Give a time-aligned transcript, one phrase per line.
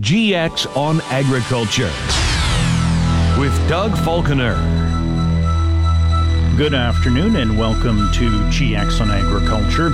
[0.00, 1.92] GX on Agriculture
[3.38, 4.54] with Doug Falconer.
[6.56, 9.90] Good afternoon and welcome to GX on Agriculture.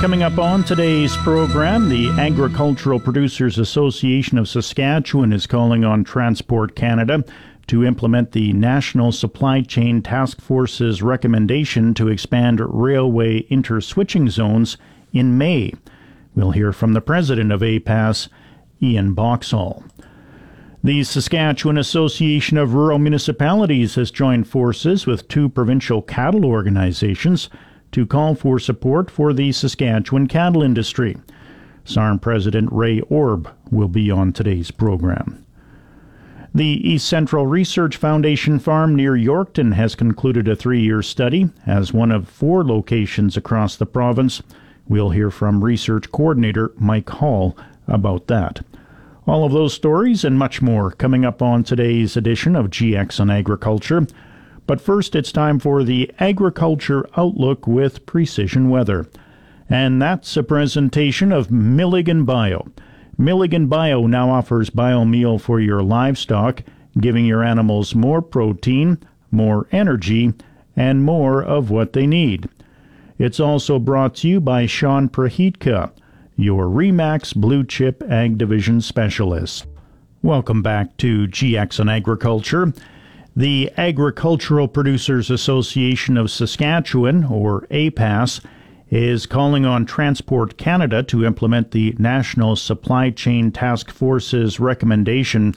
[0.00, 6.76] Coming up on today's program, the Agricultural Producers Association of Saskatchewan is calling on Transport
[6.76, 7.24] Canada
[7.66, 14.76] to implement the National Supply Chain Task Force's recommendation to expand railway interswitching zones
[15.12, 15.72] in May.
[16.36, 18.28] We'll hear from the president of APAS,
[18.82, 19.84] Ian Boxall.
[20.82, 27.50] The Saskatchewan Association of Rural Municipalities has joined forces with two provincial cattle organizations
[27.92, 31.18] to call for support for the Saskatchewan cattle industry.
[31.84, 35.44] SARM President Ray Orb will be on today's program.
[36.54, 41.92] The East Central Research Foundation farm near Yorkton has concluded a three year study as
[41.92, 44.42] one of four locations across the province.
[44.88, 47.56] We'll hear from research coordinator Mike Hall
[47.90, 48.64] about that.
[49.26, 53.30] All of those stories and much more coming up on today's edition of GX on
[53.30, 54.06] Agriculture.
[54.66, 59.08] But first, it's time for the Agriculture Outlook with Precision Weather.
[59.68, 62.66] And that's a presentation of Milligan Bio.
[63.18, 66.62] Milligan Bio now offers biomeal for your livestock,
[66.98, 68.98] giving your animals more protein,
[69.30, 70.32] more energy,
[70.74, 72.48] and more of what they need.
[73.18, 75.92] It's also brought to you by Sean Prahitka
[76.40, 79.66] your REMAX Blue Chip Ag Division Specialist.
[80.22, 82.72] Welcome back to GX on Agriculture.
[83.36, 88.40] The Agricultural Producers Association of Saskatchewan, or APAS,
[88.88, 95.54] is calling on Transport Canada to implement the National Supply Chain Task Force's recommendation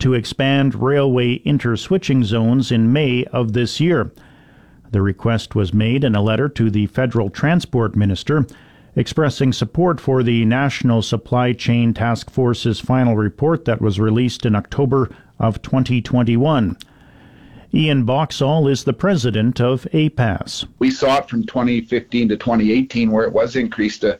[0.00, 4.10] to expand railway interswitching zones in May of this year.
[4.90, 8.44] The request was made in a letter to the Federal Transport Minister
[8.96, 14.56] expressing support for the National Supply Chain Task Force's final report that was released in
[14.56, 16.76] October of 2021.
[17.74, 20.66] Ian Boxall is the president of APAS.
[20.78, 24.18] We saw it from 2015 to 2018 where it was increased to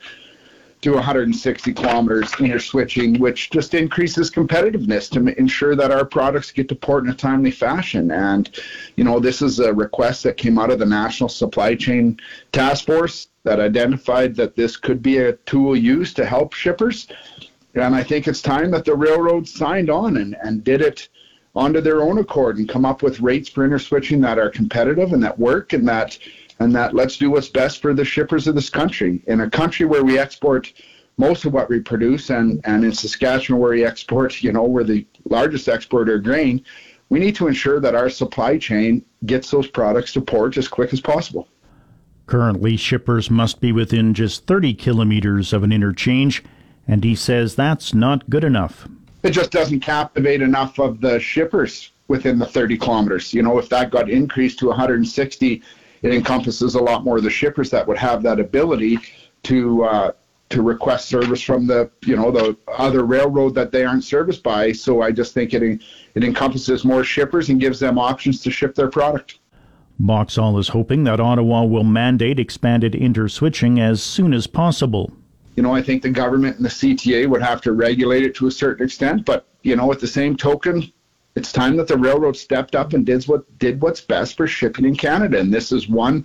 [0.83, 6.75] to 160 kilometers interswitching, which just increases competitiveness to ensure that our products get to
[6.75, 8.11] port in a timely fashion.
[8.11, 8.51] And,
[8.97, 12.19] you know, this is a request that came out of the National Supply Chain
[12.53, 17.09] Task Force that identified that this could be a tool used to help shippers.
[17.75, 21.09] And I think it's time that the railroads signed on and, and did it
[21.55, 25.23] onto their own accord and come up with rates for interswitching that are competitive and
[25.23, 26.19] that work and that
[26.59, 29.23] and that let's do what's best for the shippers of this country.
[29.27, 30.73] In a country where we export
[31.19, 34.85] most of what we produce and, and in Saskatchewan where we export, you know, we're
[34.85, 36.63] the largest exporter of grain,
[37.09, 40.93] we need to ensure that our supply chain gets those products to port as quick
[40.93, 41.49] as possible.
[42.27, 46.43] Currently, shippers must be within just 30 kilometers of an interchange,
[46.89, 48.89] and he says that's not good enough.
[49.23, 53.33] It just doesn't captivate enough of the shippers within the 30 kilometers.
[53.33, 55.63] You know, if that got increased to 160,
[56.03, 58.99] it encompasses a lot more of the shippers that would have that ability
[59.45, 60.13] to uh,
[60.49, 64.73] to request service from the you know the other railroad that they aren't serviced by.
[64.73, 65.83] So I just think it
[66.15, 69.39] it encompasses more shippers and gives them options to ship their product.
[69.99, 75.11] Boxall is hoping that Ottawa will mandate expanded interswitching as soon as possible.
[75.57, 78.47] You know, I think the government and the CTA would have to regulate it to
[78.47, 80.93] a certain extent, but you know, at the same token,
[81.37, 84.87] it's time that the railroad stepped up and did what did what's best for shipping
[84.87, 85.39] in Canada.
[85.39, 86.25] And this is one,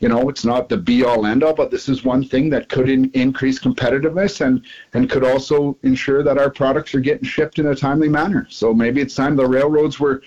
[0.00, 2.70] you know, it's not the be all end all, but this is one thing that
[2.70, 7.58] could in, increase competitiveness and and could also ensure that our products are getting shipped
[7.58, 8.46] in a timely manner.
[8.50, 10.22] So maybe it's time the railroads were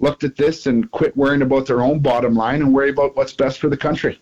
[0.00, 3.32] looked at this and quit worrying about their own bottom line and worry about what's
[3.32, 4.20] best for the country.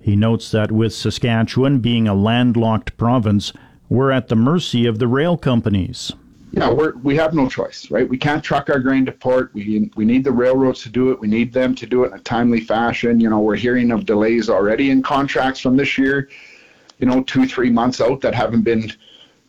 [0.00, 3.52] He notes that with Saskatchewan being a landlocked province,
[3.88, 6.12] we're at the mercy of the rail companies.
[6.52, 8.08] Yeah, we're, we have no choice, right?
[8.08, 9.52] We can't truck our grain to port.
[9.52, 11.20] We, we need the railroads to do it.
[11.20, 13.20] We need them to do it in a timely fashion.
[13.20, 16.28] You know, we're hearing of delays already in contracts from this year,
[16.98, 18.92] you know, two, three months out that haven't been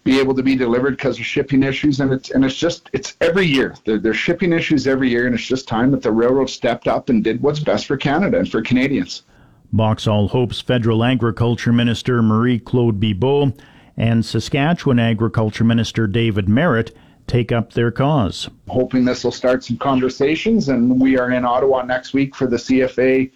[0.03, 1.99] be able to be delivered because of shipping issues.
[1.99, 3.75] And it's and it's just it's every year.
[3.85, 7.09] There, there's shipping issues every year, and it's just time that the railroad stepped up
[7.09, 9.23] and did what's best for Canada and for Canadians.
[9.71, 13.53] Boxall hopes Federal Agriculture Minister Marie Claude Bibeau
[13.99, 16.95] and Saskatchewan Agriculture Minister David Marit
[17.27, 18.49] take up their cause.
[18.69, 22.55] Hoping this will start some conversations, and we are in Ottawa next week for the
[22.55, 23.29] CFA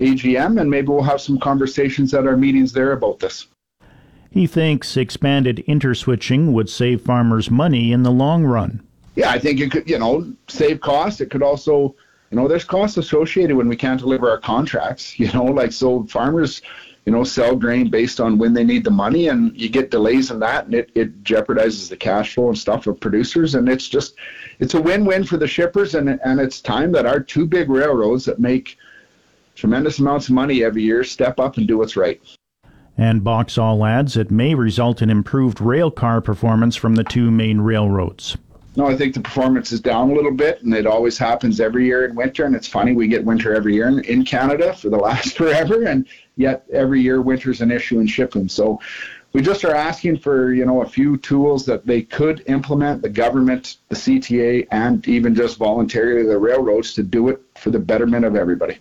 [0.00, 3.46] AGM, and maybe we'll have some conversations at our meetings there about this.
[4.30, 8.82] He thinks expanded interswitching would save farmers money in the long run.
[9.14, 11.20] Yeah, I think it could, you know, save costs.
[11.20, 11.94] It could also,
[12.30, 16.04] you know, there's costs associated when we can't deliver our contracts, you know, like so
[16.04, 16.62] farmers,
[17.08, 20.30] you know, sell grain based on when they need the money, and you get delays
[20.30, 23.88] in that, and it, it jeopardizes the cash flow and stuff of producers, and it's
[23.88, 24.14] just,
[24.58, 28.26] it's a win-win for the shippers, and and it's time that our two big railroads
[28.26, 28.76] that make
[29.54, 32.20] tremendous amounts of money every year step up and do what's right.
[32.98, 37.62] And Boxall adds it may result in improved rail car performance from the two main
[37.62, 38.36] railroads.
[38.78, 41.84] No, I think the performance is down a little bit, and it always happens every
[41.84, 42.44] year in winter.
[42.44, 45.82] And it's funny, we get winter every year in, in Canada for the last forever,
[45.82, 48.48] and yet every year winter's an issue in shipping.
[48.48, 48.80] So
[49.32, 53.08] we just are asking for you know a few tools that they could implement, the
[53.08, 58.24] government, the CTA, and even just voluntarily the railroads to do it for the betterment
[58.24, 58.78] of everybody.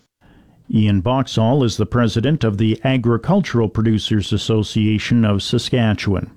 [0.72, 6.37] Ian Boxall is the president of the Agricultural Producers Association of Saskatchewan.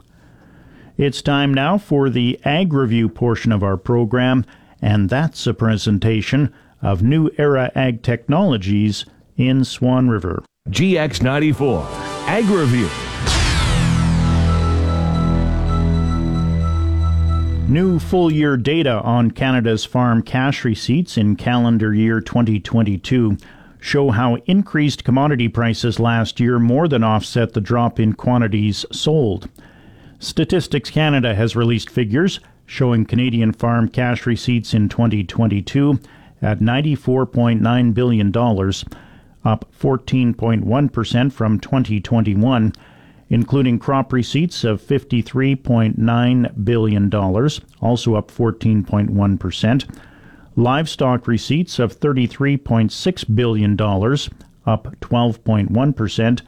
[1.01, 4.45] It's time now for the Ag Review portion of our program,
[4.83, 6.53] and that's a presentation
[6.83, 10.45] of New Era Ag Technologies in Swan River.
[10.69, 11.87] GX94
[12.27, 12.91] Ag Review.
[17.73, 23.39] New full year data on Canada's farm cash receipts in calendar year 2022
[23.81, 29.49] show how increased commodity prices last year more than offset the drop in quantities sold.
[30.23, 35.99] Statistics Canada has released figures showing Canadian farm cash receipts in 2022
[36.43, 42.73] at $94.9 billion, up 14.1% from 2021,
[43.31, 47.15] including crop receipts of $53.9 billion,
[47.81, 49.97] also up 14.1%,
[50.55, 53.73] livestock receipts of $33.6 billion,
[54.67, 56.43] up 12.1%,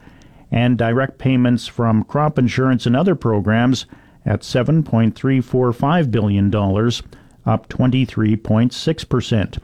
[0.52, 3.86] and direct payments from crop insurance and other programs
[4.24, 6.46] at $7.345 billion,
[7.44, 9.58] up 23.6%.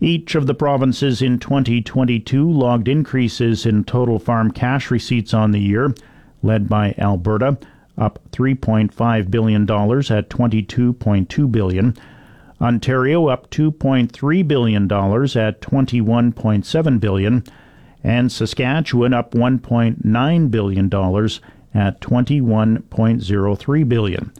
[0.00, 5.60] Each of the provinces in 2022 logged increases in total farm cash receipts on the
[5.60, 5.94] year,
[6.42, 7.58] led by Alberta,
[7.96, 11.96] up $3.5 billion at 22.2 billion,
[12.60, 17.44] Ontario up $2.3 billion at $21.7 billion,
[18.04, 20.86] and Saskatchewan up $1.9 billion
[21.74, 24.32] at 21.03 billion.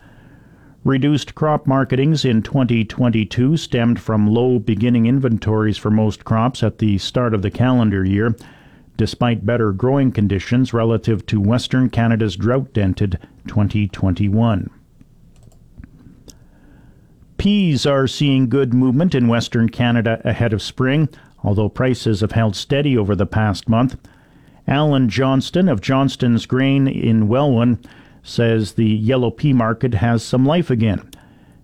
[0.85, 6.99] Reduced crop marketings in 2022 stemmed from low beginning inventories for most crops at the
[6.99, 8.37] start of the calendar year,
[8.99, 14.69] despite better growing conditions relative to Western Canada's drought dented 2021.
[17.39, 21.09] Peas are seeing good movement in Western Canada ahead of spring,
[21.45, 23.97] although prices have held steady over the past month.
[24.67, 27.79] Alan Johnston of Johnston's Grain in Welwyn
[28.23, 31.11] says the yellow pea market has some life again.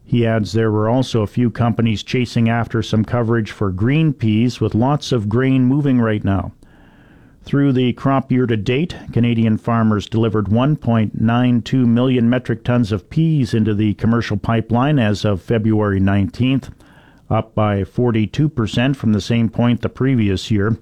[0.04, 4.60] He adds there were also a few companies chasing after some coverage for green peas
[4.60, 6.52] with lots of grain moving right now.
[7.42, 13.54] Through the crop year to date, Canadian farmers delivered 1.92 million metric tons of peas
[13.54, 16.68] into the commercial pipeline as of February 19th
[17.30, 20.76] up by 42% from the same point the previous year.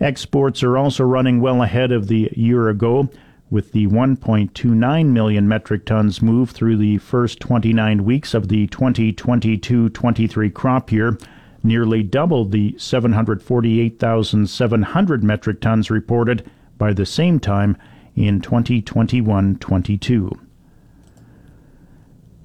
[0.00, 3.08] Exports are also running well ahead of the year ago,
[3.50, 9.90] with the 1.29 million metric tons moved through the first 29 weeks of the 2022
[9.90, 11.16] 23 crop year,
[11.62, 17.76] nearly double the 748,700 metric tons reported by the same time
[18.16, 20.32] in 2021 22.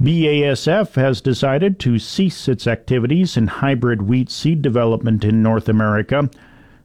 [0.02, 6.30] BASF has decided to cease its activities in hybrid wheat seed development in North America.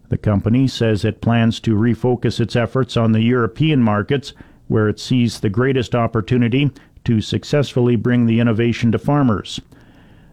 [0.08, 4.32] The company says it plans to refocus its efforts on the European markets,
[4.66, 6.70] where it sees the greatest opportunity
[7.04, 9.60] to successfully bring the innovation to farmers.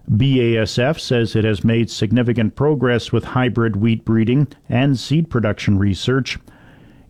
[0.09, 6.39] BASF says it has made significant progress with hybrid wheat breeding and seed production research.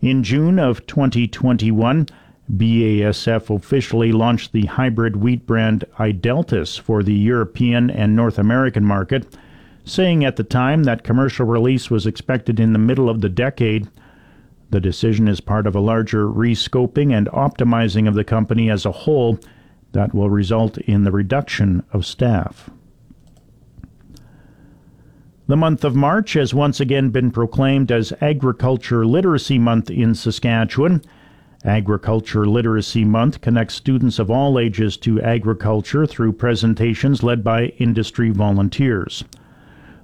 [0.02, 2.08] In June of 2021,
[2.52, 9.38] BASF officially launched the hybrid wheat brand Ideltis for the European and North American market,
[9.86, 13.88] saying at the time that commercial release was expected in the middle of the decade.
[14.72, 18.92] The decision is part of a larger rescoping and optimizing of the company as a
[18.92, 19.40] whole
[19.92, 22.70] that will result in the reduction of staff.
[25.48, 31.02] The month of March has once again been proclaimed as Agriculture Literacy Month in Saskatchewan.
[31.66, 38.30] Agriculture Literacy Month connects students of all ages to agriculture through presentations led by industry
[38.30, 39.26] volunteers.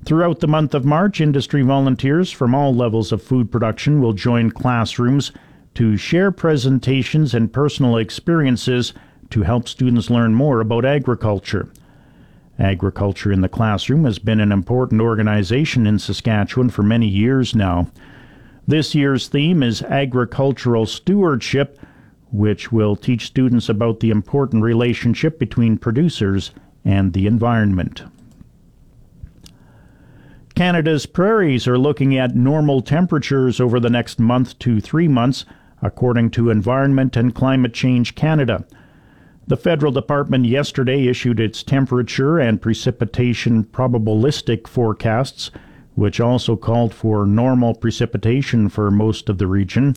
[0.03, 4.51] Throughout the month of March, industry volunteers from all levels of food production will join
[4.51, 5.31] classrooms
[5.75, 8.93] to share presentations and personal experiences
[9.29, 11.69] to help students learn more about agriculture.
[12.59, 17.87] Agriculture in the Classroom has been an important organization in Saskatchewan for many years now.
[18.67, 21.79] This year's theme is agricultural stewardship,
[22.31, 26.51] which will teach students about the important relationship between producers
[26.83, 28.03] and the environment.
[30.55, 35.45] Canada's prairies are looking at normal temperatures over the next month to three months,
[35.81, 38.65] according to Environment and Climate Change Canada.
[39.47, 45.51] The federal department yesterday issued its temperature and precipitation probabilistic forecasts,
[45.95, 49.95] which also called for normal precipitation for most of the region.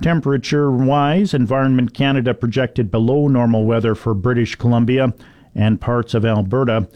[0.00, 5.12] Temperature wise, Environment Canada projected below normal weather for British Columbia
[5.54, 6.88] and parts of Alberta.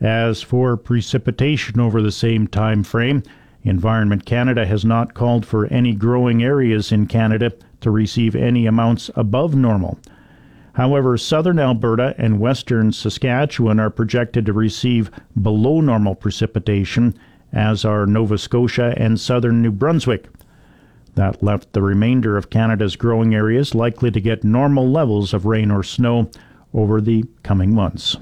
[0.00, 3.22] As for precipitation over the same time frame,
[3.64, 9.10] Environment Canada has not called for any growing areas in Canada to receive any amounts
[9.16, 9.98] above normal.
[10.74, 17.18] However, southern Alberta and western Saskatchewan are projected to receive below normal precipitation,
[17.54, 20.28] as are Nova Scotia and southern New Brunswick.
[21.14, 25.70] That left the remainder of Canada's growing areas likely to get normal levels of rain
[25.70, 26.28] or snow
[26.74, 28.16] over the coming months.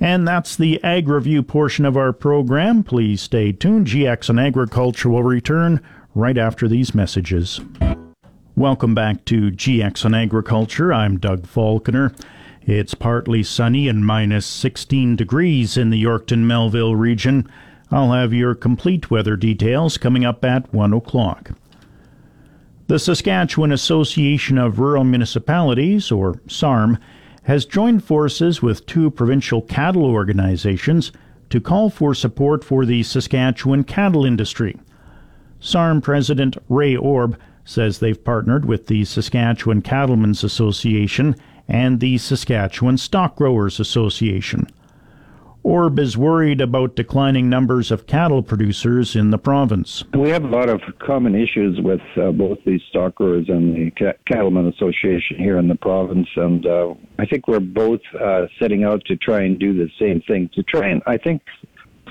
[0.00, 2.84] And that's the Ag Review portion of our program.
[2.84, 3.88] Please stay tuned.
[3.88, 5.80] GX on Agriculture will return
[6.14, 7.60] right after these messages.
[8.54, 10.92] Welcome back to GX on Agriculture.
[10.92, 12.12] I'm Doug Falconer.
[12.68, 17.48] It's partly sunny and minus 16 degrees in the Yorkton Melville region.
[17.90, 21.52] I'll have your complete weather details coming up at 1 o'clock.
[22.86, 26.98] The Saskatchewan Association of Rural Municipalities, or SARM,
[27.44, 31.10] has joined forces with two provincial cattle organizations
[31.48, 34.78] to call for support for the Saskatchewan cattle industry.
[35.58, 41.34] SARM President Ray Orb says they've partnered with the Saskatchewan Cattlemen's Association
[41.68, 44.66] and the Saskatchewan Stock Growers Association.
[45.62, 50.02] Orb is worried about declining numbers of cattle producers in the province.
[50.14, 53.92] We have a lot of common issues with uh, both the stock growers and the
[53.98, 58.84] C- Cattlemen Association here in the province, and uh, I think we're both uh, setting
[58.84, 61.42] out to try and do the same thing to try and, I think,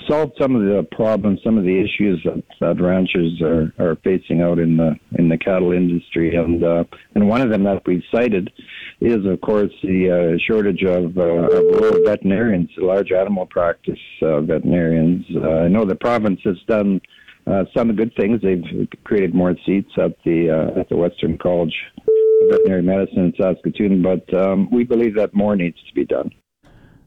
[0.07, 4.41] solve some of the problems, some of the issues that, that ranchers are, are facing
[4.41, 6.83] out in the in the cattle industry, and uh,
[7.15, 8.51] and one of them that we've cited
[8.99, 14.41] is, of course, the uh, shortage of, uh, of rural veterinarians, large animal practice uh,
[14.41, 15.25] veterinarians.
[15.35, 16.99] Uh, I know the province has done
[17.45, 18.41] uh, some good things.
[18.41, 22.03] They've created more seats at the uh, at the Western College of
[22.51, 26.31] Veterinary Medicine in Saskatoon, but um, we believe that more needs to be done.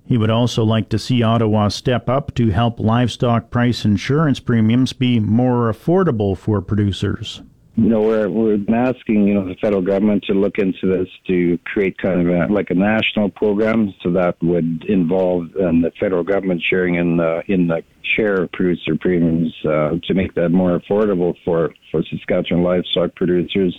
[0.04, 4.92] He would also like to see Ottawa step up to help livestock price insurance premiums
[4.92, 7.42] be more affordable for producers.
[7.76, 11.58] You know, we're we're asking you know the federal government to look into this to
[11.64, 16.24] create kind of a, like a national program, so that would involve um, the federal
[16.24, 20.78] government sharing in the in the share of producer premiums uh, to make that more
[20.78, 23.78] affordable for for Saskatchewan livestock producers.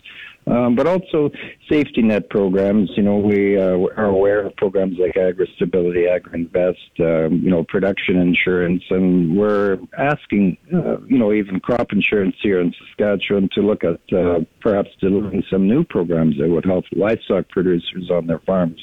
[0.52, 1.32] Um, but also
[1.70, 2.92] safety net programs.
[2.98, 7.50] You know, we uh, are aware of programs like Agri Stability, Agri Invest, um, you
[7.50, 13.48] know, production insurance, and we're asking, uh, you know, even crop insurance here in Saskatchewan
[13.54, 18.28] to look at uh, perhaps delivering some new programs that would help livestock producers on
[18.28, 18.82] their farms.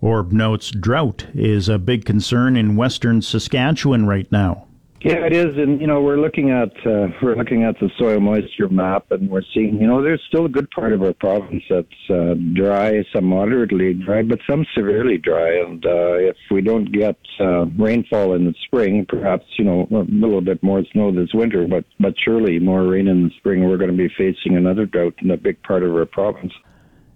[0.00, 4.67] Orb notes drought is a big concern in western Saskatchewan right now.
[5.00, 8.18] Yeah, it is, and you know we're looking at uh, we're looking at the soil
[8.18, 11.62] moisture map, and we're seeing you know there's still a good part of our province
[11.70, 15.60] that's uh, dry, some moderately dry, but some severely dry.
[15.60, 20.02] And uh, if we don't get uh, rainfall in the spring, perhaps you know a
[20.10, 23.76] little bit more snow this winter, but but surely more rain in the spring, we're
[23.76, 26.52] going to be facing another drought in a big part of our province.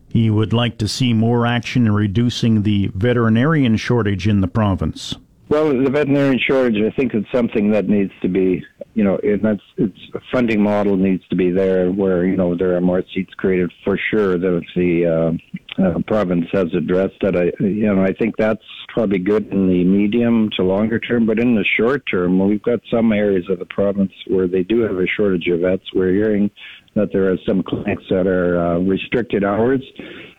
[0.09, 5.17] He would like to see more action in reducing the veterinarian shortage in the province.
[5.52, 9.42] Well, the veterinarian shortage, I think it's something that needs to be, you know, and
[9.42, 13.02] that's it's a funding model needs to be there where you know there are more
[13.14, 14.38] seats created for sure.
[14.38, 15.38] That the
[15.78, 17.37] uh, uh, province has addressed that.
[17.37, 21.38] I, you know, I think that's probably good in the medium to longer term, but
[21.38, 24.97] in the short term, we've got some areas of the province where they do have
[24.97, 25.85] a shortage of vets.
[25.94, 26.50] We're hearing
[26.94, 29.82] that there are some clinics that are uh, restricted hours.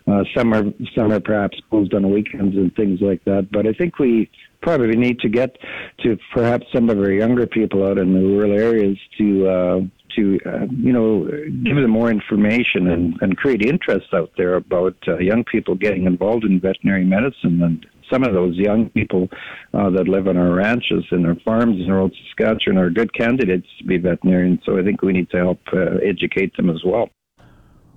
[0.07, 0.63] Uh, some are
[0.97, 3.49] some are perhaps closed on weekends and things like that.
[3.51, 4.29] But I think we
[4.63, 5.57] probably need to get
[5.99, 9.79] to perhaps some of our younger people out in the rural areas to uh,
[10.15, 11.25] to uh, you know
[11.63, 16.05] give them more information and, and create interest out there about uh, young people getting
[16.05, 19.27] involved in veterinary medicine and some of those young people
[19.73, 23.67] uh, that live on our ranches and our farms in rural Saskatchewan are good candidates
[23.79, 24.59] to be veterinarians.
[24.65, 27.09] So I think we need to help uh, educate them as well.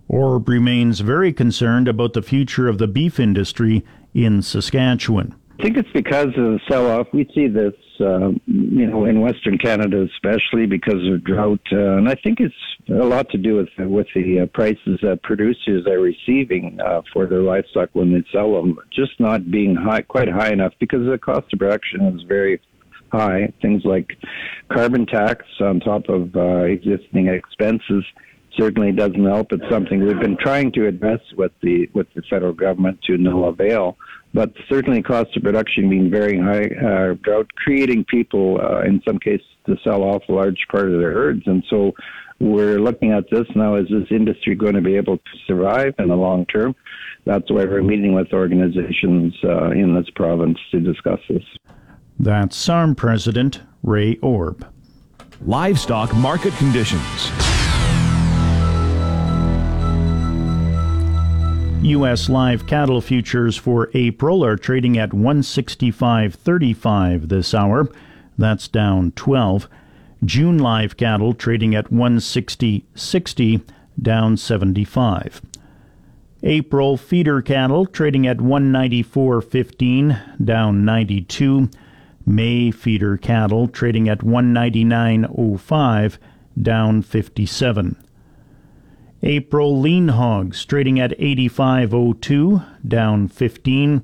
[0.09, 5.35] Orb remains very concerned about the future of the beef industry in Saskatchewan.
[5.59, 7.07] I think it's because of the sell-off.
[7.15, 12.09] We see this, uh, you know, in Western Canada especially because of drought, uh, and
[12.09, 12.55] I think it's
[12.91, 17.27] a lot to do with with the uh, prices that producers are receiving uh, for
[17.27, 21.17] their livestock when they sell them, just not being high, quite high enough because the
[21.17, 22.61] cost of production is very
[23.11, 23.51] high.
[23.63, 24.19] Things like
[24.71, 28.05] carbon tax on top of uh, existing expenses
[28.57, 29.53] certainly doesn't help.
[29.53, 33.45] It's something we've been trying to address with the with the federal government to no
[33.47, 33.97] avail.
[34.35, 39.19] But certainly, cost of production being very high, uh, drought creating people uh, in some
[39.19, 41.93] cases to sell off a large part of their herds, and so
[42.39, 43.77] we're looking at this now.
[43.77, 46.75] Is this industry going to be able to survive in the long term?
[47.25, 51.43] That's why we're meeting with organizations uh, in this province to discuss this.
[52.19, 54.67] That's SARM President Ray Orb.
[55.43, 57.46] Livestock market conditions.
[61.87, 62.29] U.S.
[62.29, 67.89] live cattle futures for April are trading at 165.35 this hour.
[68.37, 69.69] That's down 12.
[70.25, 73.63] June live cattle trading at 160.60,
[74.03, 75.41] down 75.
[76.43, 81.71] April feeder cattle trading at 194.15, down 92.
[82.27, 86.19] May feeder cattle trading at 199.05,
[86.61, 88.06] down 57.
[89.23, 94.03] April lean hogs trading at 85.02, down 15.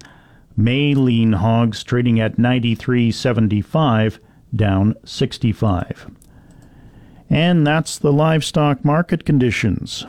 [0.57, 4.19] May lean hogs trading at 93.75,
[4.55, 6.11] down 65.
[7.29, 10.07] And that's the livestock market conditions.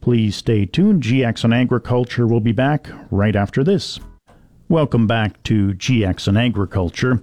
[0.00, 1.02] Please stay tuned.
[1.02, 3.98] GX on Agriculture will be back right after this.
[4.68, 7.20] Welcome back to GX on Agriculture.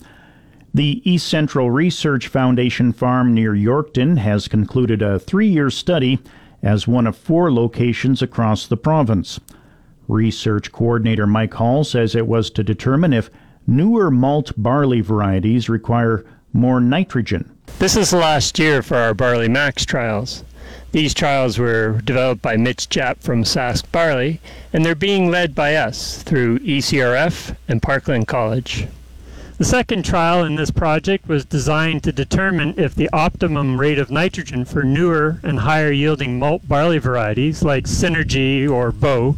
[0.74, 6.20] The East Central Research Foundation farm near Yorkton has concluded a three year study
[6.64, 9.40] as one of four locations across the province.
[10.08, 13.30] Research coordinator Mike Hall says it was to determine if
[13.68, 17.56] newer malt barley varieties require more nitrogen.
[17.80, 20.44] This is last year for our Barley Max trials.
[20.92, 24.40] These trials were developed by Mitch Japp from Sask Barley,
[24.72, 28.88] and they're being led by us through ECRF and Parkland College.
[29.64, 34.12] The second trial in this project was designed to determine if the optimum rate of
[34.12, 39.38] nitrogen for newer and higher yielding malt barley varieties like Synergy or Bow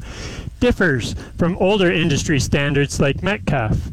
[0.60, 3.92] differs from older industry standards like Metcalfe.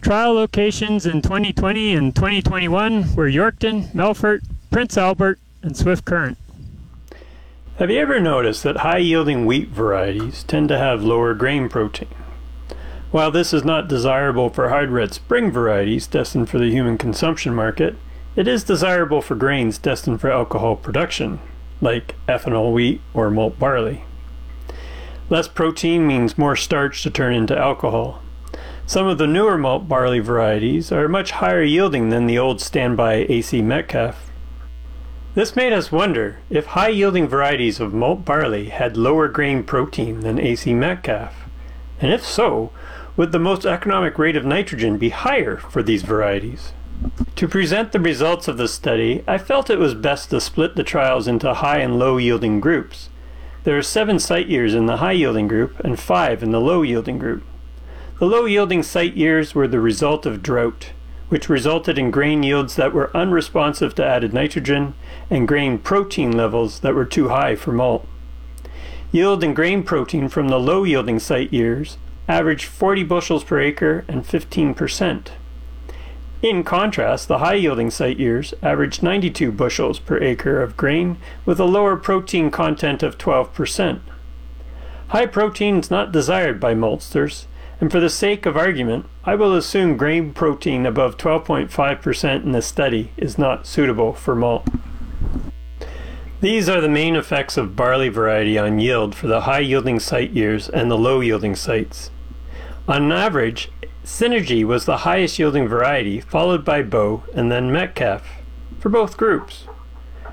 [0.00, 6.38] Trial locations in 2020 and 2021 were Yorkton, Melfort, Prince Albert, and Swift Current.
[7.78, 12.06] Have you ever noticed that high yielding wheat varieties tend to have lower grain protein?
[13.10, 17.52] While this is not desirable for hard red spring varieties destined for the human consumption
[17.52, 17.96] market,
[18.36, 21.40] it is desirable for grains destined for alcohol production,
[21.80, 24.04] like ethanol wheat or malt barley.
[25.28, 28.22] Less protein means more starch to turn into alcohol.
[28.86, 33.26] Some of the newer malt barley varieties are much higher yielding than the old standby
[33.28, 34.30] AC Metcalfe.
[35.34, 40.20] This made us wonder if high yielding varieties of malt barley had lower grain protein
[40.20, 41.48] than AC Metcalfe,
[42.00, 42.70] and if so,
[43.20, 46.72] would the most economic rate of nitrogen be higher for these varieties?
[47.36, 50.82] To present the results of the study, I felt it was best to split the
[50.82, 53.10] trials into high and low yielding groups.
[53.64, 56.80] There are seven site years in the high yielding group and five in the low
[56.80, 57.42] yielding group.
[58.18, 60.92] The low yielding site years were the result of drought,
[61.28, 64.94] which resulted in grain yields that were unresponsive to added nitrogen
[65.28, 68.08] and grain protein levels that were too high for malt.
[69.12, 71.98] Yield and grain protein from the low yielding site years
[72.30, 75.30] averaged 40 bushels per acre and 15%.
[76.42, 81.58] In contrast, the high yielding site years averaged 92 bushels per acre of grain with
[81.58, 84.00] a lower protein content of 12%.
[85.08, 87.46] High protein is not desired by maltsters,
[87.80, 92.62] and for the sake of argument, I will assume grain protein above 12.5% in the
[92.62, 94.68] study is not suitable for malt.
[96.40, 100.30] These are the main effects of barley variety on yield for the high yielding site
[100.30, 102.10] years and the low yielding sites.
[102.90, 103.70] On average,
[104.04, 108.42] Synergy was the highest yielding variety, followed by Bow and then Metcalfe
[108.80, 109.68] for both groups.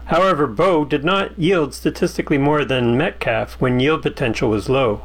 [0.06, 5.04] However, Bow did not yield statistically more than Metcalfe when yield potential was low.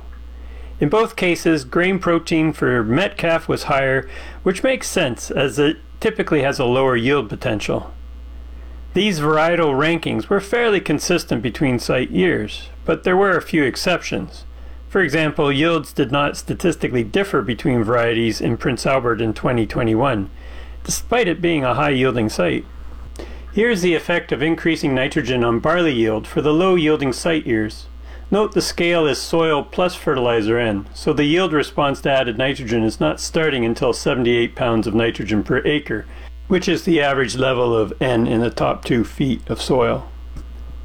[0.81, 4.09] In both cases, grain protein for Metcalfe was higher,
[4.43, 7.93] which makes sense as it typically has a lower yield potential.
[8.95, 14.47] These varietal rankings were fairly consistent between site years, but there were a few exceptions.
[14.93, 20.29] For example, yields did not statistically differ between varieties in Prince Albert in 2021,
[20.85, 22.67] despite it being a high yielding site.
[23.55, 27.87] Here's the effect of increasing nitrogen on barley yield for the low yielding site years.
[28.31, 32.83] Note the scale is soil plus fertilizer N, so the yield response to added nitrogen
[32.83, 36.05] is not starting until 78 pounds of nitrogen per acre,
[36.49, 40.12] which is the average level of N in the top two feet of soil.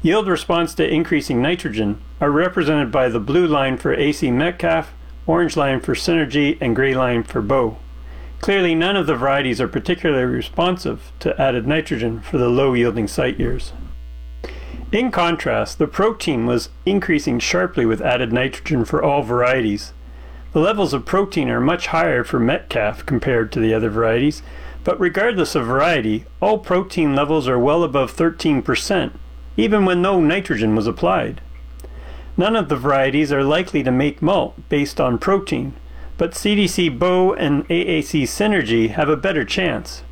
[0.00, 4.92] Yield response to increasing nitrogen are represented by the blue line for AC Metcalfe,
[5.26, 7.76] orange line for Synergy, and gray line for Bow.
[8.40, 13.08] Clearly, none of the varieties are particularly responsive to added nitrogen for the low yielding
[13.08, 13.72] site years.
[14.92, 19.92] In contrast, the protein was increasing sharply with added nitrogen for all varieties.
[20.52, 24.42] The levels of protein are much higher for Metcalfe compared to the other varieties,
[24.84, 29.10] but regardless of variety, all protein levels are well above 13%,
[29.58, 31.42] even when no nitrogen was applied.
[32.36, 35.74] None of the varieties are likely to make malt based on protein,
[36.16, 40.04] but CDC Bow and AAC Synergy have a better chance.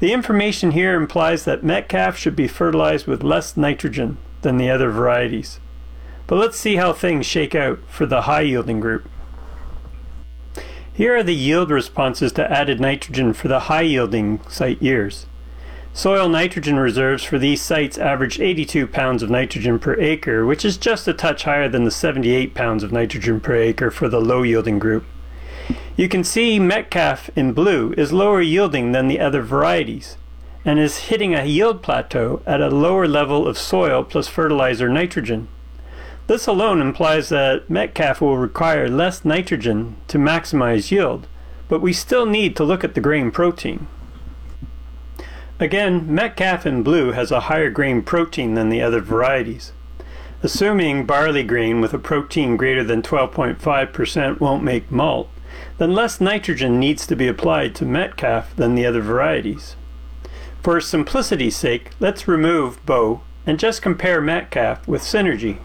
[0.00, 4.90] The information here implies that Metcalfe should be fertilized with less nitrogen than the other
[4.90, 5.58] varieties.
[6.26, 9.08] But let's see how things shake out for the high yielding group.
[10.92, 15.26] Here are the yield responses to added nitrogen for the high yielding site years.
[15.92, 20.76] Soil nitrogen reserves for these sites average 82 pounds of nitrogen per acre, which is
[20.76, 24.42] just a touch higher than the 78 pounds of nitrogen per acre for the low
[24.42, 25.04] yielding group.
[25.96, 30.16] You can see Metcalfe in blue is lower yielding than the other varieties
[30.64, 35.48] and is hitting a yield plateau at a lower level of soil plus fertilizer nitrogen.
[36.28, 41.26] This alone implies that Metcalfe will require less nitrogen to maximize yield,
[41.68, 43.88] but we still need to look at the grain protein.
[45.60, 49.72] Again, Metcalfe in blue has a higher grain protein than the other varieties.
[50.40, 55.28] Assuming barley grain with a protein greater than 12.5% won't make malt,
[55.78, 59.74] then less nitrogen needs to be applied to Metcalfe than the other varieties.
[60.62, 65.58] For simplicity's sake, let's remove Bow and just compare Metcalfe with Synergy.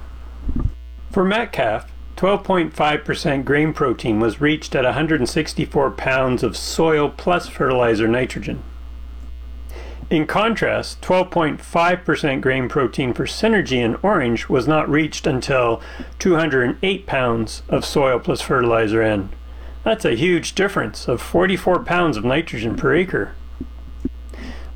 [1.12, 1.86] For Metcalfe,
[2.18, 8.64] 12.5% grain protein was reached at 164 pounds of soil plus fertilizer nitrogen.
[10.14, 15.82] In contrast, 12.5% grain protein for Synergy in orange was not reached until
[16.20, 19.30] 208 pounds of soil plus fertilizer N.
[19.84, 23.34] That's a huge difference of 44 pounds of nitrogen per acre.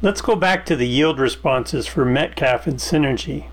[0.02, 3.46] Let's go back to the yield responses for Metcalfe and Synergy.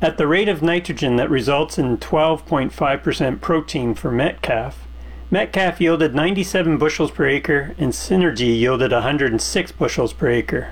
[0.00, 4.87] At the rate of nitrogen that results in 12.5% protein for Metcalfe,
[5.30, 10.70] Metcalfe yielded 97 bushels per acre and Synergy yielded 106 bushels per acre.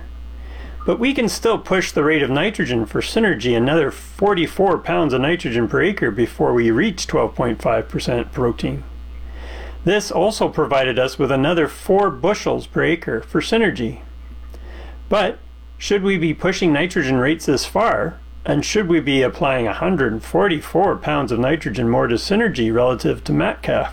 [0.87, 5.21] But we can still push the rate of nitrogen for Synergy another 44 pounds of
[5.21, 8.83] nitrogen per acre before we reach 12.5% protein.
[9.85, 14.01] This also provided us with another 4 bushels per acre for Synergy.
[15.11, 15.39] But
[15.77, 21.31] should we be pushing nitrogen rates this far, and should we be applying 144 pounds
[21.31, 23.93] of nitrogen more to Synergy relative to Metcalfe?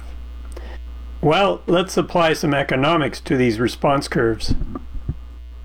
[1.24, 4.56] Well, let's apply some economics to these response curves.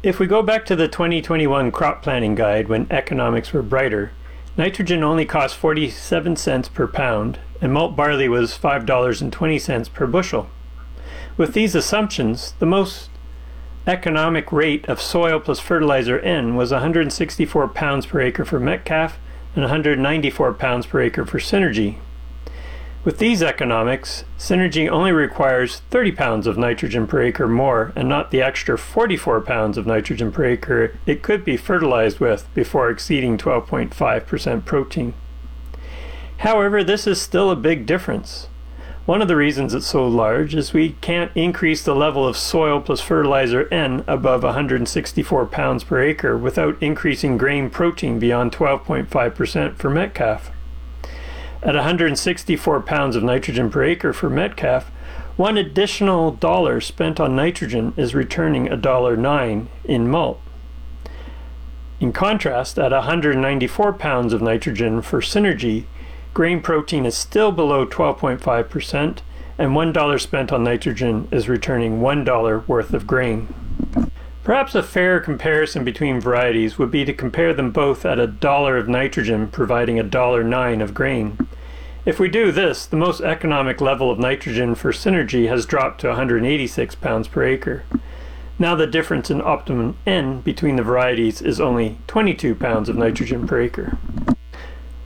[0.05, 4.13] If we go back to the 2021 crop planning guide when economics were brighter,
[4.57, 10.49] nitrogen only cost 47 cents per pound and malt barley was $5.20 per bushel.
[11.37, 13.11] With these assumptions, the most
[13.85, 19.19] economic rate of soil plus fertilizer N was 164 pounds per acre for Metcalfe
[19.57, 21.97] and 194 pounds per acre for Synergy.
[23.09, 28.31] With these economics, Synergy only requires 30 pounds of nitrogen per acre more and not
[28.31, 33.39] the extra 44 pounds of nitrogen per acre it could be fertilized with before exceeding
[33.39, 35.15] 12.5% protein.
[36.41, 38.49] However, this is still a big difference.
[39.07, 42.79] One of the reasons it's so large is we can't increase the level of soil
[42.79, 49.89] plus fertilizer N above 164 pounds per acre without increasing grain protein beyond 12.5% for
[49.89, 50.51] Metcalfe.
[51.63, 54.91] At 164 pounds of nitrogen per acre for Metcalfe,
[55.37, 60.41] one additional dollar spent on nitrogen is returning a dollar nine in malt.
[62.01, 65.85] In contrast, at 194 pounds of nitrogen for Synergy,
[66.33, 69.19] grain protein is still below 12.5%,
[69.59, 73.53] and $1 spent on nitrogen is returning $1 worth of grain.
[74.49, 78.79] Perhaps a fair comparison between varieties would be to compare them both at a dollar
[78.79, 81.37] of nitrogen providing a dollar nine of grain.
[82.07, 86.09] If we do this, the most economic level of nitrogen for Synergy has dropped to
[86.09, 87.85] 186 pounds per acre.
[88.59, 93.47] Now the difference in optimum N between the varieties is only 22 pounds of nitrogen
[93.47, 93.99] per acre.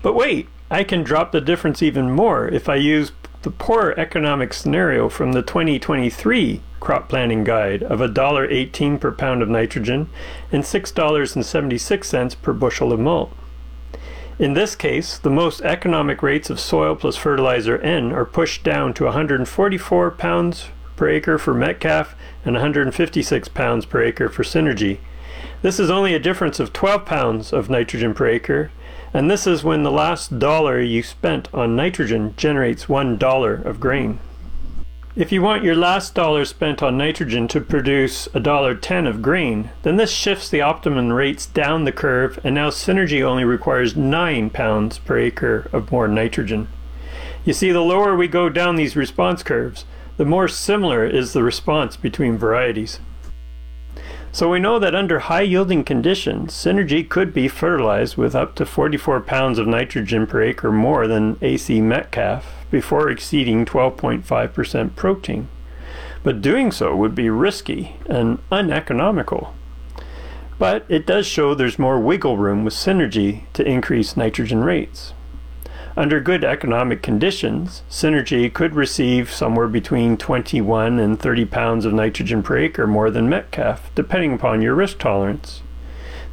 [0.02, 3.10] But wait, I can drop the difference even more if I use
[3.42, 9.48] the poor economic scenario from the 2023 crop planning guide of $1.18 per pound of
[9.48, 10.08] nitrogen
[10.50, 13.32] and $6.76 per bushel of malt.
[14.38, 18.94] In this case, the most economic rates of soil plus fertilizer N are pushed down
[18.94, 24.98] to 144 pounds per acre for Metcalfe and 156 pounds per acre for Synergy.
[25.62, 28.72] This is only a difference of 12 pounds of nitrogen per acre,
[29.14, 33.80] and this is when the last dollar you spent on nitrogen generates one dollar of
[33.80, 34.18] grain.
[35.14, 39.20] If you want your last dollar spent on nitrogen to produce a dollar ten of
[39.20, 43.94] grain, then this shifts the optimum rates down the curve and now Synergy only requires
[43.94, 46.68] 9 pounds per acre of more nitrogen.
[47.44, 49.84] You see, the lower we go down these response curves,
[50.16, 52.98] the more similar is the response between varieties.
[54.34, 58.64] So we know that under high yielding conditions, Synergy could be fertilized with up to
[58.64, 65.48] 44 pounds of nitrogen per acre more than AC Metcalfe before exceeding 12.5% protein.
[66.22, 69.54] But doing so would be risky and uneconomical.
[70.58, 75.12] But it does show there's more wiggle room with Synergy to increase nitrogen rates.
[75.94, 82.42] Under good economic conditions, Synergy could receive somewhere between 21 and 30 pounds of nitrogen
[82.42, 85.60] per acre more than Metcalfe, depending upon your risk tolerance.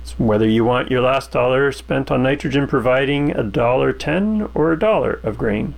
[0.01, 4.71] It's whether you want your last dollar spent on nitrogen providing a dollar ten or
[4.71, 5.75] a dollar of grain.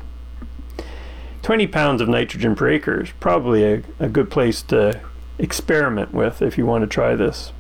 [1.42, 5.02] 20 pounds of nitrogen per acre is probably a, a good place to
[5.40, 7.52] experiment with if you want to try this.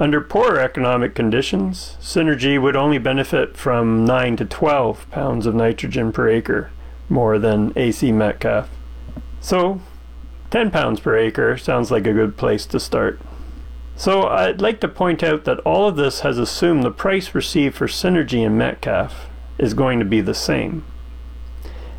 [0.00, 6.10] Under poorer economic conditions, Synergy would only benefit from 9 to 12 pounds of nitrogen
[6.10, 6.70] per acre
[7.10, 8.70] more than AC Metcalfe.
[9.42, 9.82] So,
[10.50, 13.20] 10 pounds per acre sounds like a good place to start.
[13.94, 17.76] So, I'd like to point out that all of this has assumed the price received
[17.76, 20.82] for Synergy and Metcalfe is going to be the same.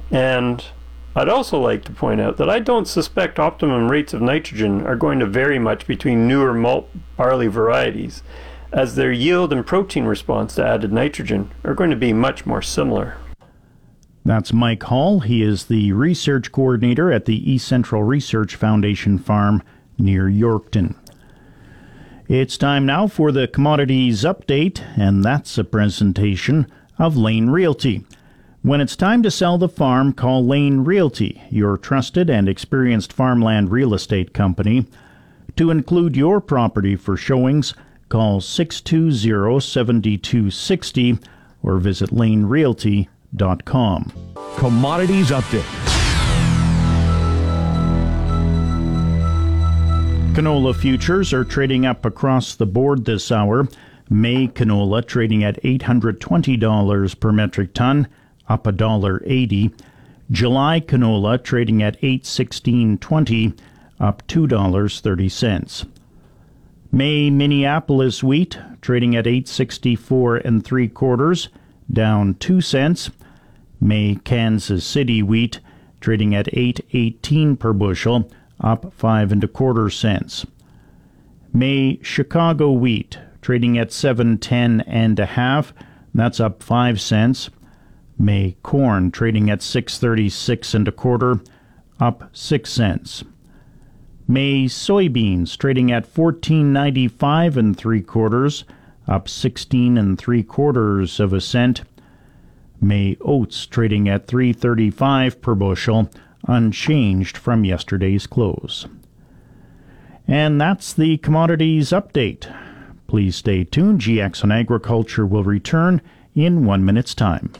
[0.09, 0.65] And
[1.13, 4.95] I'd also like to point out that I don't suspect optimum rates of nitrogen are
[4.95, 8.23] going to vary much between newer malt barley varieties,
[8.71, 12.61] as their yield and protein response to added nitrogen are going to be much more
[12.61, 13.17] similar.
[14.23, 15.19] That's Mike Hall.
[15.21, 19.63] He is the research coordinator at the East Central Research Foundation farm
[19.97, 20.95] near Yorkton.
[22.29, 28.05] It's time now for the commodities update, and that's a presentation of Lane Realty.
[28.63, 33.71] When it's time to sell the farm, call Lane Realty, your trusted and experienced farmland
[33.71, 34.85] real estate company.
[35.55, 37.73] To include your property for showings,
[38.09, 41.23] call 620-7260
[41.63, 44.11] or visit lanerealty.com.
[44.57, 45.65] Commodities Update.
[50.35, 53.67] Canola futures are trading up across the board this hour.
[54.07, 58.07] May canola trading at $820 per metric ton
[58.51, 59.71] up a dollar eighty.
[60.29, 63.53] July canola trading at eight sixteen twenty,
[63.99, 65.85] up two dollars thirty cents.
[66.91, 71.47] May Minneapolis wheat trading at eight sixty four and three quarters,
[71.91, 73.09] down two cents.
[73.79, 75.59] May Kansas City wheat
[76.01, 80.45] trading at eight eighteen per bushel, up five and a quarter cents.
[81.53, 85.73] May Chicago wheat trading at seven ten and a half,
[86.13, 87.49] that's up five cents.
[88.21, 91.39] May corn trading at 636 and a quarter,
[91.99, 93.23] up 6 cents.
[94.27, 98.63] May soybeans trading at 14.95 and 3 quarters,
[99.07, 101.81] up 16 and 3 quarters of a cent.
[102.79, 106.07] May oats trading at 3.35 per bushel,
[106.47, 108.85] unchanged from yesterday's close.
[110.27, 112.55] And that's the commodities update.
[113.07, 114.01] Please stay tuned.
[114.01, 116.03] GX on Agriculture will return
[116.35, 117.51] in one minute's time.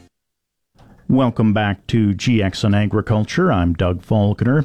[1.12, 3.52] Welcome back to GX on Agriculture.
[3.52, 4.64] I'm Doug Falconer.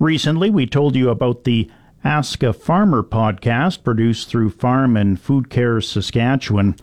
[0.00, 1.70] Recently, we told you about the
[2.02, 6.74] Ask a Farmer podcast produced through Farm and Food Care Saskatchewan.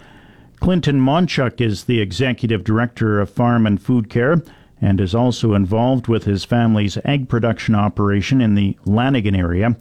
[0.62, 4.42] Clinton Monchuk is the executive director of Farm and Food Care
[4.80, 9.76] and is also involved with his family's egg production operation in the Lanigan area.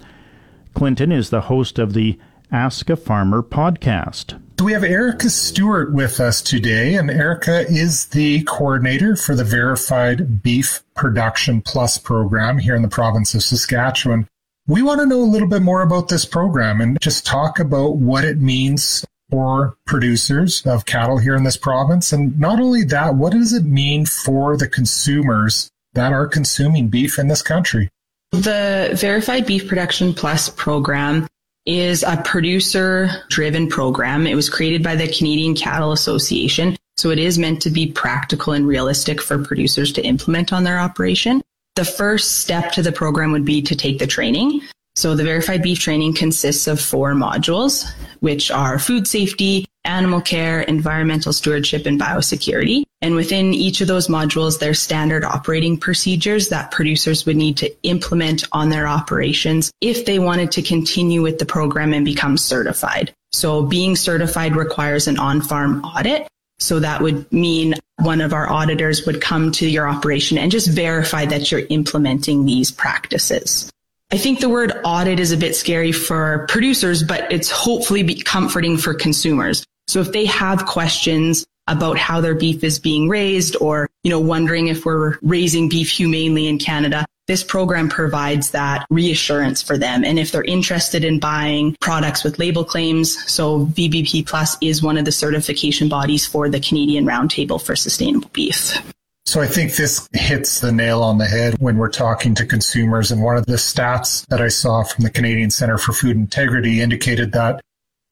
[0.74, 2.18] Clinton is the host of the
[2.50, 4.42] Ask a Farmer podcast.
[4.62, 10.42] We have Erica Stewart with us today, and Erica is the coordinator for the Verified
[10.42, 14.26] Beef Production Plus program here in the province of Saskatchewan.
[14.66, 17.96] We want to know a little bit more about this program and just talk about
[17.96, 22.12] what it means for producers of cattle here in this province.
[22.12, 27.18] And not only that, what does it mean for the consumers that are consuming beef
[27.18, 27.90] in this country?
[28.32, 31.28] The Verified Beef Production Plus program
[31.66, 34.26] is a producer driven program.
[34.26, 36.76] It was created by the Canadian Cattle Association.
[36.96, 40.78] So it is meant to be practical and realistic for producers to implement on their
[40.78, 41.42] operation.
[41.74, 44.62] The first step to the program would be to take the training.
[44.94, 47.86] So the verified beef training consists of four modules,
[48.20, 52.84] which are food safety, animal care, environmental stewardship, and biosecurity.
[53.02, 57.70] And within each of those modules, there's standard operating procedures that producers would need to
[57.82, 63.12] implement on their operations if they wanted to continue with the program and become certified.
[63.32, 66.26] So being certified requires an on-farm audit.
[66.58, 70.68] So that would mean one of our auditors would come to your operation and just
[70.68, 73.70] verify that you're implementing these practices.
[74.10, 78.14] I think the word audit is a bit scary for producers, but it's hopefully be
[78.14, 79.64] comforting for consumers.
[79.88, 84.20] So if they have questions about how their beef is being raised or, you know,
[84.20, 90.04] wondering if we're raising beef humanely in Canada, this program provides that reassurance for them.
[90.04, 94.96] And if they're interested in buying products with label claims, so VBP Plus is one
[94.96, 98.80] of the certification bodies for the Canadian Roundtable for Sustainable Beef.
[99.24, 103.10] So I think this hits the nail on the head when we're talking to consumers.
[103.10, 106.80] And one of the stats that I saw from the Canadian Center for Food Integrity
[106.80, 107.60] indicated that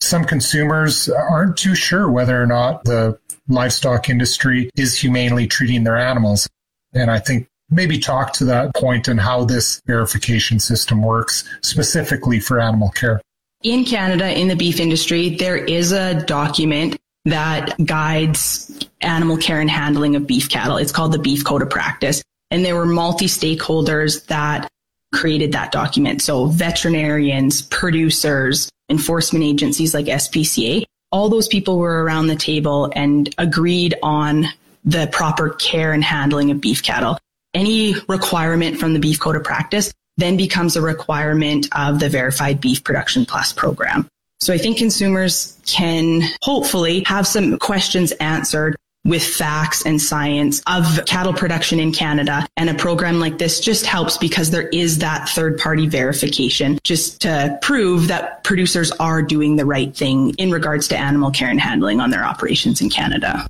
[0.05, 5.97] some consumers aren't too sure whether or not the livestock industry is humanely treating their
[5.97, 6.49] animals.
[6.93, 12.39] And I think maybe talk to that point and how this verification system works specifically
[12.39, 13.21] for animal care.
[13.63, 19.71] In Canada, in the beef industry, there is a document that guides animal care and
[19.71, 20.77] handling of beef cattle.
[20.77, 22.23] It's called the Beef Code of Practice.
[22.51, 24.69] And there were multi stakeholders that
[25.15, 26.21] created that document.
[26.21, 33.35] So veterinarians, producers, enforcement agencies like SPCA, all those people were around the table and
[33.39, 34.47] agreed on
[34.85, 37.19] the proper care and handling of beef cattle
[37.55, 42.61] any requirement from the Beef Code of Practice then becomes a requirement of the Verified
[42.61, 44.07] Beef Production Plus program.
[44.41, 51.05] So I think consumers can hopefully have some questions answered with facts and science of
[51.07, 52.47] cattle production in Canada.
[52.57, 57.21] And a program like this just helps because there is that third party verification just
[57.23, 61.61] to prove that producers are doing the right thing in regards to animal care and
[61.61, 63.47] handling on their operations in Canada.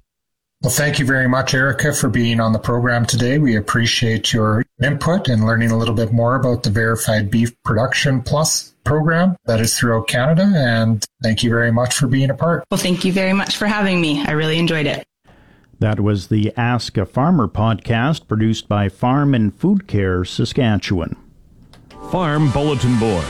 [0.63, 3.37] Well, thank you very much, Erica, for being on the program today.
[3.37, 8.23] We appreciate your input and learning a little bit more about the Verified Beef Production
[8.23, 10.51] Plus program that is throughout Canada.
[10.57, 12.65] And thank you very much for being a part.
[12.71, 14.25] Well, thank you very much for having me.
[14.25, 15.05] I really enjoyed it.
[15.81, 21.17] That was the Ask a Farmer podcast produced by Farm and Food Care Saskatchewan.
[22.11, 23.25] Farm Bulletin Board.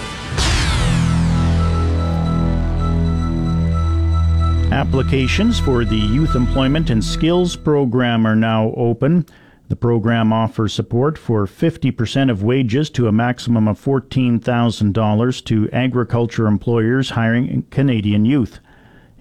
[4.73, 9.25] Applications for the Youth Employment and Skills Program are now open.
[9.69, 16.47] The program offers support for 50% of wages to a maximum of $14,000 to agriculture
[16.47, 18.61] employers hiring Canadian youth.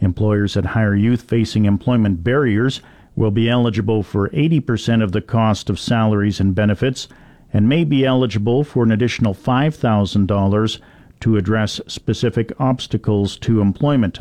[0.02, 2.82] Employers that hire youth facing employment barriers
[3.16, 7.08] will be eligible for 80% of the cost of salaries and benefits
[7.52, 10.80] and may be eligible for an additional $5,000
[11.20, 14.20] to address specific obstacles to employment.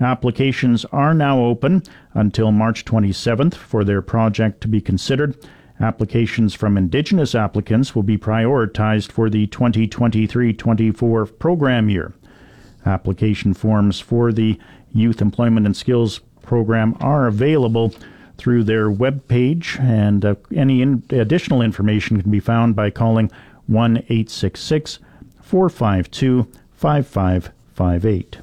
[0.00, 1.82] Applications are now open
[2.14, 5.36] until March 27th for their project to be considered.
[5.78, 12.12] Applications from Indigenous applicants will be prioritized for the 2023 24 program year.
[12.84, 14.58] Application forms for the
[14.92, 16.20] Youth Employment and Skills
[16.50, 17.94] Program are available
[18.36, 23.30] through their web page, and uh, any in- additional information can be found by calling
[23.68, 24.98] 1 866
[25.40, 28.38] 452 5558.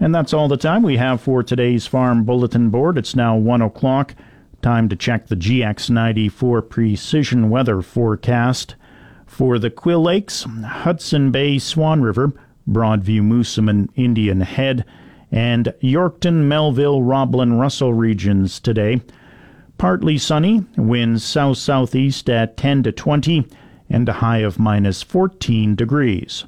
[0.00, 2.98] And that's all the time we have for today's Farm Bulletin Board.
[2.98, 4.16] It's now 1 o'clock.
[4.60, 8.74] Time to check the GX94 precision weather forecast.
[9.24, 12.32] For the Quill Lakes, Hudson Bay, Swan River,
[12.68, 14.84] Broadview, Moosomin, Indian Head,
[15.32, 19.00] and Yorkton, Melville, Roblin, Russell regions today.
[19.78, 23.46] Partly sunny, winds south southeast at 10 to 20,
[23.88, 26.44] and a high of minus 14 degrees.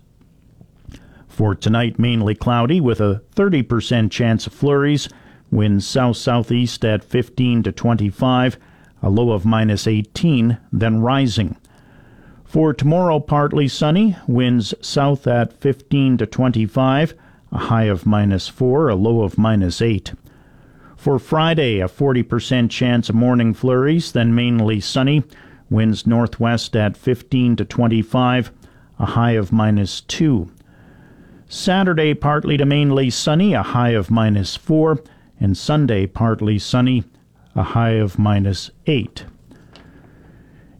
[1.26, 5.08] For tonight, mainly cloudy with a 30% chance of flurries.
[5.50, 8.58] Winds south southeast at 15 to 25,
[9.02, 11.56] a low of minus 18, then rising.
[12.44, 17.14] For tomorrow, partly sunny, winds south at 15 to 25,
[17.54, 20.12] a high of minus 4, a low of minus 8.
[20.96, 25.22] For Friday, a 40% chance of morning flurries, then mainly sunny,
[25.70, 28.50] winds northwest at 15 to 25,
[28.98, 30.50] a high of minus 2.
[31.48, 35.00] Saturday, partly to mainly sunny, a high of minus 4,
[35.38, 37.04] and Sunday, partly sunny,
[37.54, 39.26] a high of minus 8.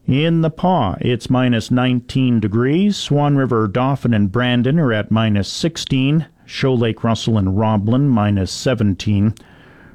[0.07, 2.97] In the Pas, it's minus 19 degrees.
[2.97, 6.27] Swan River, Dauphin, and Brandon are at minus 16.
[6.47, 9.35] Shoal Lake, Russell, and Roblin, minus 17.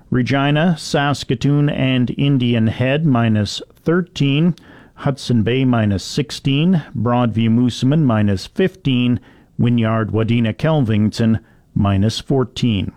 [0.10, 4.56] Regina, Saskatoon, and Indian Head, minus 13.
[4.96, 6.84] Hudson Bay, minus 16.
[6.98, 9.20] Broadview, Moosomin, minus 15
[9.60, 11.42] Wynyard, Wadena, Kelvington,
[11.76, 12.94] minus 14.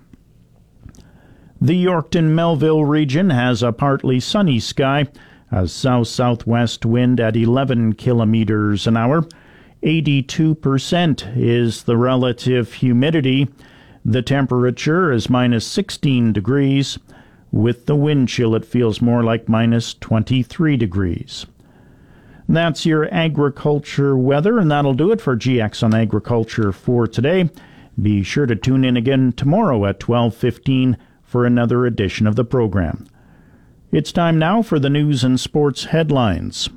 [1.61, 5.07] The Yorkton Melville region has a partly sunny sky,
[5.51, 9.25] a south southwest wind at 11 kilometers an hour.
[9.83, 13.49] 82% is the relative humidity.
[14.05, 16.99] The temperature is minus 16 degrees.
[17.51, 21.47] With the wind chill, it feels more like minus 23 degrees.
[22.49, 27.51] That's your agriculture weather, and that'll do it for GX on Agriculture for today.
[28.01, 33.07] Be sure to tune in again tomorrow at 12:15 for another edition of the program.
[33.91, 36.69] It's time now for the news and sports headlines.